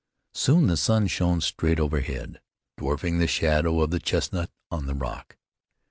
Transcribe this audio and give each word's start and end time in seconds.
Soon 0.33 0.65
the 0.65 0.77
sun 0.77 1.05
shone 1.05 1.41
straight 1.41 1.79
overhead, 1.79 2.41
dwarfing 2.75 3.19
the 3.19 3.27
shadow 3.27 3.81
of 3.81 3.91
the 3.91 3.99
chestnut 3.99 4.49
on 4.71 4.87
the 4.87 4.95
rock. 4.95 5.37